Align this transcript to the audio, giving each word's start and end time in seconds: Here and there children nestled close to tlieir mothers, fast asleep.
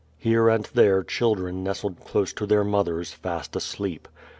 Here 0.17 0.49
and 0.49 0.65
there 0.73 1.03
children 1.03 1.63
nestled 1.63 2.03
close 2.03 2.33
to 2.33 2.47
tlieir 2.47 2.67
mothers, 2.67 3.11
fast 3.13 3.55
asleep. 3.55 4.07